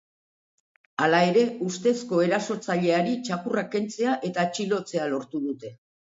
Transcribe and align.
Hala 1.03 1.17
ere, 1.31 1.41
ustezko 1.65 2.21
erasotzaileari 2.27 3.13
txakurra 3.27 3.63
kentzea 3.75 4.15
eta 4.31 4.47
atxilotzea 4.47 5.05
lortu 5.13 5.43
dute. 5.45 5.71